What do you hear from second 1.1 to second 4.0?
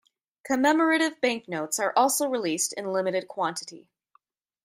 banknotes are also released in limited quantity.